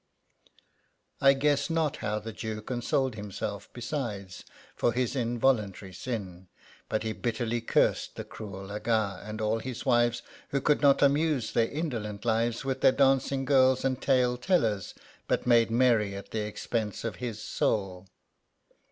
[1.21, 4.43] I guess not how the Jew consoled himself besides
[4.75, 6.47] for his involuntary sin,
[6.89, 11.53] but he bitterly cursed the cruel Aga and all his wives, who could not amuse
[11.53, 14.95] llieir indolent lives with their dancing girls and tale tellers,
[15.27, 18.07] but made merry at the expense of his soul.